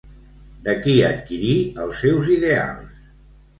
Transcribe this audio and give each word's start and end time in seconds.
De 0.67 0.73
qui 0.85 0.95
adquirí 1.09 1.53
els 1.85 2.03
seus 2.07 2.35
ideals? 2.39 3.09